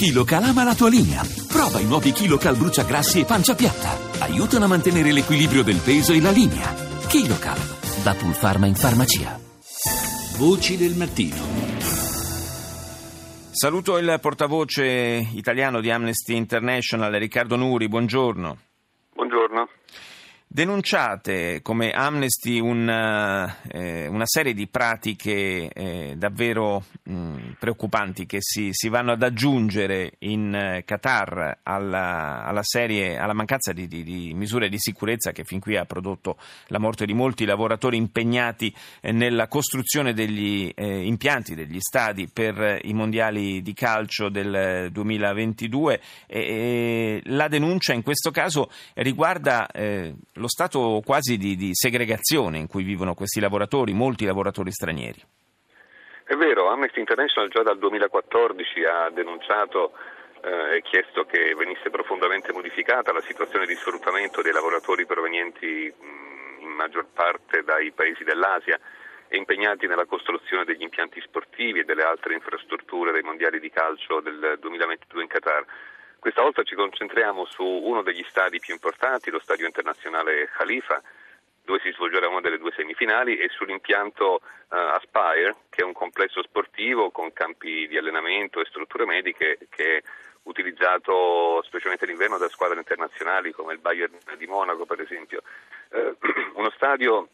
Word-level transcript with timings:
KiloCal 0.00 0.44
ama 0.44 0.64
la 0.64 0.74
tua 0.74 0.88
linea. 0.88 1.20
Prova 1.46 1.78
i 1.78 1.84
nuovi 1.84 2.12
KiloCal 2.12 2.56
bruciagrassi 2.56 3.20
e 3.20 3.26
pancia 3.26 3.54
piatta. 3.54 4.24
Aiutano 4.24 4.64
a 4.64 4.68
mantenere 4.68 5.12
l'equilibrio 5.12 5.62
del 5.62 5.76
peso 5.76 6.14
e 6.14 6.22
la 6.22 6.30
linea. 6.30 6.72
KiloCal, 7.06 7.58
da 8.02 8.14
Pulpharma 8.14 8.64
in 8.64 8.76
farmacia. 8.76 9.38
Voci 10.38 10.78
del 10.78 10.94
mattino. 10.94 11.36
Saluto 13.50 13.98
il 13.98 14.16
portavoce 14.22 15.28
italiano 15.34 15.82
di 15.82 15.90
Amnesty 15.90 16.34
International, 16.34 17.12
Riccardo 17.12 17.56
Nuri, 17.56 17.86
buongiorno. 17.86 18.56
Buongiorno. 19.12 19.68
Denunciate 20.52 21.62
come 21.62 21.92
Amnesty 21.92 22.58
una, 22.58 23.60
eh, 23.68 24.08
una 24.08 24.26
serie 24.26 24.52
di 24.52 24.66
pratiche 24.66 25.70
eh, 25.72 26.14
davvero 26.16 26.86
mh, 27.04 27.52
preoccupanti 27.56 28.26
che 28.26 28.38
si, 28.40 28.70
si, 28.72 28.88
vanno 28.88 29.12
ad 29.12 29.22
aggiungere 29.22 30.14
in 30.18 30.52
eh, 30.52 30.82
Qatar 30.84 31.58
alla, 31.62 32.42
alla, 32.42 32.64
serie, 32.64 33.16
alla 33.16 33.32
mancanza 33.32 33.72
di, 33.72 33.86
di, 33.86 34.02
di, 34.02 34.34
misure 34.34 34.68
di 34.68 34.76
sicurezza 34.76 35.30
che 35.30 35.44
fin 35.44 35.60
qui 35.60 35.76
ha 35.76 35.84
prodotto 35.84 36.36
la 36.66 36.80
morte 36.80 37.06
di 37.06 37.14
molti 37.14 37.44
lavoratori 37.44 37.96
impegnati 37.96 38.74
eh, 39.02 39.12
nella 39.12 39.46
costruzione 39.46 40.14
degli 40.14 40.68
eh, 40.74 41.06
impianti, 41.06 41.54
degli 41.54 41.78
stadi 41.78 42.26
per 42.26 42.80
i 42.82 42.92
mondiali 42.92 43.62
di 43.62 43.72
calcio 43.72 44.28
del 44.28 44.88
2022. 44.90 46.00
la 47.26 47.46
denuncia 47.46 47.92
in 47.92 48.02
questo 48.02 48.32
caso 48.32 48.68
riguarda 48.94 49.68
lo 50.40 50.48
stato 50.48 51.02
quasi 51.04 51.36
di, 51.36 51.54
di 51.54 51.70
segregazione 51.72 52.58
in 52.58 52.66
cui 52.66 52.82
vivono 52.82 53.14
questi 53.14 53.40
lavoratori, 53.40 53.92
molti 53.92 54.24
lavoratori 54.24 54.72
stranieri. 54.72 55.20
È 56.24 56.34
vero, 56.34 56.70
Amnesty 56.70 57.00
International 57.00 57.50
già 57.50 57.62
dal 57.62 57.78
2014 57.78 58.84
ha 58.84 59.10
denunciato 59.10 59.92
eh, 60.42 60.76
e 60.76 60.82
chiesto 60.82 61.24
che 61.24 61.54
venisse 61.54 61.90
profondamente 61.90 62.52
modificata 62.52 63.12
la 63.12 63.20
situazione 63.20 63.66
di 63.66 63.74
sfruttamento 63.74 64.40
dei 64.40 64.52
lavoratori 64.52 65.04
provenienti 65.04 65.92
in 66.60 66.68
maggior 66.68 67.06
parte 67.12 67.62
dai 67.62 67.92
paesi 67.92 68.24
dell'Asia 68.24 68.78
e 69.28 69.36
impegnati 69.36 69.86
nella 69.86 70.06
costruzione 70.06 70.64
degli 70.64 70.82
impianti 70.82 71.20
sportivi 71.20 71.80
e 71.80 71.84
delle 71.84 72.02
altre 72.02 72.34
infrastrutture 72.34 73.12
dei 73.12 73.22
mondiali 73.22 73.60
di 73.60 73.70
calcio 73.70 74.20
del 74.20 74.56
2022 74.58 75.22
in 75.22 75.28
Qatar. 75.28 75.64
Questa 76.20 76.42
volta 76.42 76.62
ci 76.64 76.74
concentriamo 76.74 77.46
su 77.46 77.64
uno 77.64 78.02
degli 78.02 78.24
stadi 78.28 78.58
più 78.58 78.74
importanti, 78.74 79.30
lo 79.30 79.40
stadio 79.40 79.64
internazionale 79.64 80.50
Khalifa, 80.52 81.00
dove 81.64 81.80
si 81.80 81.90
svolgerà 81.92 82.28
una 82.28 82.42
delle 82.42 82.58
due 82.58 82.72
semifinali, 82.76 83.38
e 83.38 83.48
sull'impianto 83.48 84.34
uh, 84.34 84.40
Aspire, 84.68 85.56
che 85.70 85.80
è 85.80 85.84
un 85.84 85.94
complesso 85.94 86.42
sportivo 86.42 87.10
con 87.10 87.32
campi 87.32 87.88
di 87.88 87.96
allenamento 87.96 88.60
e 88.60 88.66
strutture 88.66 89.06
mediche 89.06 89.58
che 89.70 89.96
è 89.96 90.02
utilizzato 90.42 91.62
specialmente 91.62 92.04
d'inverno 92.04 92.36
da 92.36 92.50
squadre 92.50 92.76
internazionali 92.76 93.52
come 93.52 93.72
il 93.72 93.78
Bayern 93.78 94.18
di 94.36 94.46
Monaco, 94.46 94.84
per 94.84 95.00
esempio. 95.00 95.40
Uh, 95.88 96.18
uno 96.60 96.70
stadio 96.76 97.28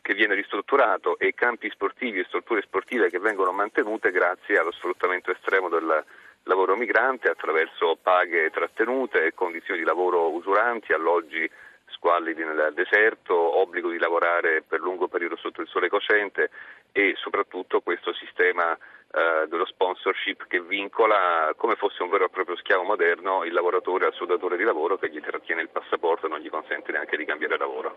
che 0.00 0.14
viene 0.14 0.34
ristrutturato 0.34 1.18
e 1.18 1.34
campi 1.34 1.68
sportivi 1.70 2.20
e 2.20 2.24
strutture 2.24 2.62
sportive 2.62 3.10
che 3.10 3.18
vengono 3.18 3.50
mantenute 3.50 4.12
grazie 4.12 4.58
allo 4.58 4.70
sfruttamento 4.70 5.32
estremo 5.32 5.68
del 5.68 6.04
lavoro 6.44 6.76
migrante 6.76 7.28
attraverso 7.28 7.98
paghe 8.00 8.50
trattenute, 8.50 9.32
condizioni 9.34 9.80
di 9.80 9.86
lavoro 9.86 10.30
usuranti, 10.30 10.92
alloggi 10.92 11.48
squallidi 11.86 12.42
nel 12.42 12.72
deserto, 12.74 13.34
obbligo 13.34 13.90
di 13.90 13.98
lavorare 13.98 14.62
per 14.66 14.80
lungo 14.80 15.08
periodo 15.08 15.36
sotto 15.36 15.60
il 15.60 15.68
sole 15.68 15.88
cocente 15.88 16.50
e 16.90 17.14
soprattutto 17.16 17.80
questo 17.80 18.12
sistema 18.14 18.72
eh, 18.74 19.46
dello 19.46 19.66
sponsorship 19.66 20.46
che 20.46 20.60
vincola 20.60 21.52
come 21.56 21.76
fosse 21.76 22.02
un 22.02 22.08
vero 22.08 22.24
e 22.24 22.30
proprio 22.30 22.56
schiavo 22.56 22.82
moderno 22.82 23.44
il 23.44 23.52
lavoratore 23.52 24.06
al 24.06 24.14
suo 24.14 24.26
datore 24.26 24.56
di 24.56 24.64
lavoro 24.64 24.96
che 24.96 25.10
il 25.62 25.70
passaporto 25.70 26.28
non 26.28 26.40
gli 26.40 26.50
consente 26.50 26.92
neanche 26.92 27.16
di 27.16 27.24
cambiare 27.24 27.56
lavoro. 27.56 27.96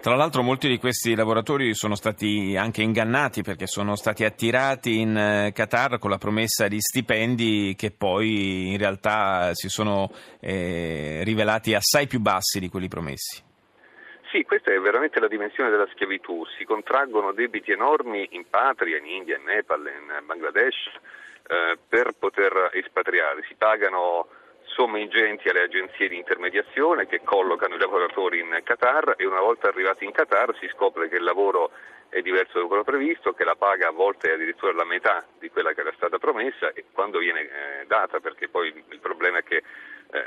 Tra 0.00 0.14
l'altro 0.14 0.42
molti 0.42 0.68
di 0.68 0.78
questi 0.78 1.14
lavoratori 1.14 1.74
sono 1.74 1.94
stati 1.94 2.56
anche 2.56 2.82
ingannati 2.82 3.42
perché 3.42 3.66
sono 3.66 3.96
stati 3.96 4.24
attirati 4.24 5.00
in 5.00 5.16
eh, 5.16 5.52
Qatar 5.52 5.98
con 5.98 6.10
la 6.10 6.18
promessa 6.18 6.68
di 6.68 6.80
stipendi 6.80 7.74
che 7.76 7.90
poi 7.90 8.72
in 8.72 8.78
realtà 8.78 9.50
si 9.52 9.68
sono 9.68 10.10
eh, 10.40 11.22
rivelati 11.24 11.74
assai 11.74 12.06
più 12.06 12.20
bassi 12.20 12.60
di 12.60 12.68
quelli 12.68 12.88
promessi. 12.88 13.44
Sì, 14.30 14.42
questa 14.42 14.72
è 14.72 14.78
veramente 14.78 15.20
la 15.20 15.28
dimensione 15.28 15.70
della 15.70 15.88
schiavitù. 15.92 16.44
Si 16.58 16.64
contraggono 16.64 17.32
debiti 17.32 17.70
enormi 17.70 18.28
in 18.32 18.48
patria, 18.50 18.98
in 18.98 19.06
India, 19.06 19.36
in 19.36 19.44
Nepal, 19.44 19.80
in 19.86 20.26
Bangladesh, 20.26 20.90
eh, 21.46 21.78
per 21.88 22.12
poter 22.18 22.70
espatriare. 22.72 23.44
Si 23.48 23.54
pagano 23.54 24.28
somme 24.76 25.00
ingenti 25.00 25.48
alle 25.48 25.62
agenzie 25.62 26.06
di 26.06 26.18
intermediazione 26.18 27.06
che 27.06 27.22
collocano 27.24 27.76
i 27.76 27.78
lavoratori 27.78 28.40
in 28.40 28.60
Qatar 28.62 29.14
e 29.16 29.26
una 29.26 29.40
volta 29.40 29.68
arrivati 29.68 30.04
in 30.04 30.12
Qatar 30.12 30.54
si 30.60 30.68
scopre 30.68 31.08
che 31.08 31.16
il 31.16 31.24
lavoro 31.24 31.70
è 32.10 32.20
diverso 32.20 32.60
da 32.60 32.66
quello 32.66 32.84
previsto, 32.84 33.32
che 33.32 33.44
la 33.44 33.56
paga 33.56 33.88
a 33.88 33.90
volte 33.90 34.28
è 34.28 34.34
addirittura 34.34 34.72
la 34.72 34.84
metà 34.84 35.24
di 35.38 35.48
quella 35.48 35.72
che 35.72 35.80
era 35.80 35.92
stata 35.96 36.18
promessa 36.18 36.72
e 36.74 36.84
quando 36.92 37.18
viene 37.18 37.40
eh, 37.40 37.86
data, 37.86 38.20
perché 38.20 38.48
poi 38.48 38.68
il 38.68 39.00
problema 39.00 39.38
è 39.38 39.42
che 39.42 39.56
eh, 39.56 40.18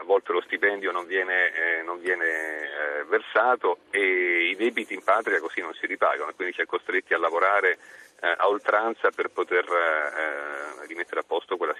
a 0.00 0.04
volte 0.04 0.32
lo 0.32 0.40
stipendio 0.40 0.90
non 0.90 1.06
viene, 1.06 1.52
eh, 1.52 1.82
non 1.82 2.00
viene 2.00 2.24
eh, 2.24 3.04
versato 3.04 3.80
e 3.90 4.48
i 4.50 4.56
debiti 4.56 4.94
in 4.94 5.04
patria 5.04 5.38
così 5.38 5.60
non 5.60 5.74
si 5.74 5.86
ripagano, 5.86 6.32
quindi 6.34 6.54
si 6.54 6.62
è 6.62 6.66
costretti 6.66 7.12
a 7.12 7.18
lavorare 7.18 7.78
eh, 8.20 8.34
a 8.36 8.48
oltranza 8.48 9.10
per 9.10 9.28
poter 9.28 9.64
eh, 9.64 10.86
rimettere 10.86 11.20
a 11.20 11.24
posto 11.24 11.56
quella 11.56 11.74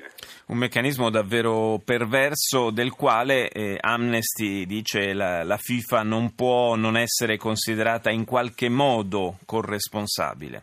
origine. 0.00 0.08
Un 0.46 0.58
meccanismo 0.58 1.10
davvero 1.10 1.80
perverso 1.84 2.70
del 2.70 2.92
quale 2.92 3.48
eh, 3.50 3.76
Amnesty 3.80 4.66
dice 4.66 5.12
la, 5.12 5.44
la 5.44 5.56
FIFA 5.56 6.02
non 6.02 6.34
può 6.34 6.74
non 6.74 6.96
essere 6.96 7.36
considerata 7.36 8.10
in 8.10 8.24
qualche 8.24 8.68
modo 8.68 9.36
corresponsabile. 9.46 10.62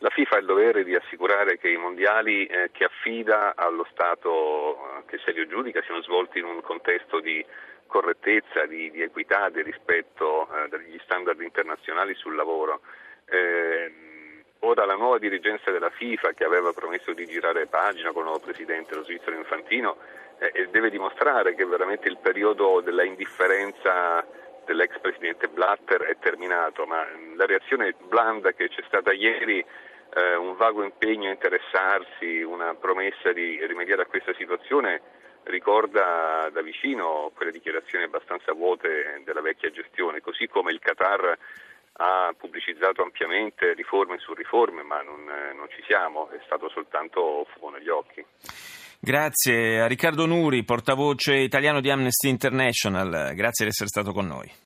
La 0.00 0.10
FIFA 0.10 0.36
ha 0.36 0.38
il 0.38 0.46
dovere 0.46 0.84
di 0.84 0.94
assicurare 0.94 1.58
che 1.58 1.70
i 1.70 1.76
mondiali 1.76 2.46
eh, 2.46 2.70
che 2.72 2.84
affida 2.84 3.54
allo 3.56 3.84
Stato 3.90 4.76
eh, 4.76 5.02
che 5.06 5.18
se 5.24 5.32
li 5.32 5.40
aggiudica 5.40 5.82
siano 5.82 6.02
svolti 6.02 6.38
in 6.38 6.44
un 6.44 6.60
contesto 6.62 7.20
di 7.20 7.44
correttezza, 7.86 8.66
di, 8.66 8.90
di 8.92 9.02
equità, 9.02 9.48
di 9.48 9.62
rispetto 9.62 10.46
eh, 10.46 10.68
degli 10.68 11.00
standard 11.02 11.40
internazionali 11.40 12.14
sul 12.14 12.36
lavoro. 12.36 12.82
Eh, 13.24 14.07
ora 14.60 14.84
la 14.84 14.94
nuova 14.94 15.18
dirigenza 15.18 15.70
della 15.70 15.90
FIFA 15.90 16.32
che 16.32 16.44
aveva 16.44 16.72
promesso 16.72 17.12
di 17.12 17.26
girare 17.26 17.66
pagina 17.66 18.10
con 18.10 18.22
il 18.22 18.28
nuovo 18.28 18.44
presidente, 18.44 18.94
lo 18.94 19.04
svizzero 19.04 19.36
Infantino, 19.36 19.96
eh, 20.38 20.68
deve 20.70 20.90
dimostrare 20.90 21.54
che 21.54 21.64
veramente 21.64 22.08
il 22.08 22.18
periodo 22.18 22.80
della 22.80 23.04
indifferenza 23.04 24.24
dell'ex 24.64 24.98
presidente 25.00 25.48
Blatter 25.48 26.02
è 26.02 26.16
terminato, 26.18 26.84
ma 26.84 27.06
la 27.36 27.46
reazione 27.46 27.94
blanda 28.08 28.52
che 28.52 28.68
c'è 28.68 28.82
stata 28.86 29.12
ieri 29.12 29.64
eh, 30.14 30.34
un 30.36 30.56
vago 30.56 30.82
impegno 30.82 31.28
a 31.28 31.32
interessarsi, 31.32 32.42
una 32.42 32.74
promessa 32.74 33.32
di 33.32 33.64
rimediare 33.66 34.02
a 34.02 34.06
questa 34.06 34.34
situazione 34.34 35.00
ricorda 35.44 36.50
da 36.52 36.60
vicino 36.60 37.32
quelle 37.34 37.52
dichiarazioni 37.52 38.04
abbastanza 38.04 38.52
vuote 38.52 39.22
della 39.24 39.40
vecchia 39.40 39.70
gestione, 39.70 40.20
così 40.20 40.46
come 40.46 40.72
il 40.72 40.78
Qatar 40.78 41.38
ha 42.00 42.32
pubblicizzato 42.36 43.02
ampiamente 43.02 43.74
riforme 43.74 44.18
su 44.18 44.32
riforme, 44.34 44.82
ma 44.82 45.00
non, 45.02 45.28
eh, 45.28 45.52
non 45.54 45.66
ci 45.68 45.82
siamo, 45.86 46.28
è 46.30 46.40
stato 46.44 46.68
soltanto 46.68 47.46
fumo 47.54 47.70
negli 47.70 47.88
occhi. 47.88 48.24
Grazie 49.00 49.80
a 49.80 49.86
Riccardo 49.86 50.26
Nuri, 50.26 50.64
portavoce 50.64 51.36
italiano 51.36 51.80
di 51.80 51.90
Amnesty 51.90 52.28
International, 52.28 53.32
grazie 53.34 53.64
di 53.64 53.70
essere 53.70 53.88
stato 53.88 54.12
con 54.12 54.26
noi. 54.26 54.50